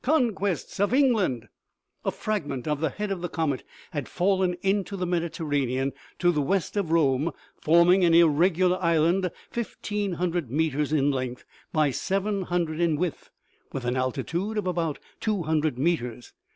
[0.03, 1.49] Conquests of England 7"
[2.05, 6.41] A fragment of the head of the comet had fallen into the Mediterranean to the
[6.41, 7.29] west of Rome,
[7.61, 13.29] forming an irregular island, fifteen hundred meters in length by seven hundred in width,
[13.73, 16.33] with an altitude of about two hundred meters.